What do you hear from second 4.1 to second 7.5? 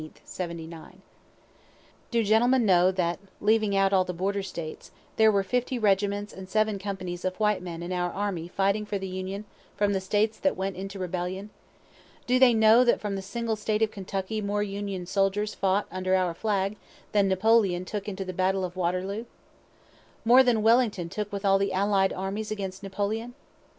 border States) there were fifty regiments and seven companies of